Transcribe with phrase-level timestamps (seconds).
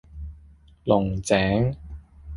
[0.83, 1.75] 龍井